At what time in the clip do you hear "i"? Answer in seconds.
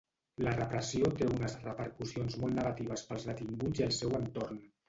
3.83-3.89